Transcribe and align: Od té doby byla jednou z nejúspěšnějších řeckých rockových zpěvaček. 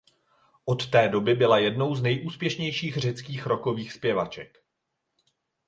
Od 0.65 0.89
té 0.89 1.09
doby 1.09 1.33
byla 1.33 1.57
jednou 1.59 1.95
z 1.95 2.01
nejúspěšnějších 2.01 2.97
řeckých 2.97 3.45
rockových 3.45 3.93
zpěvaček. 3.93 4.57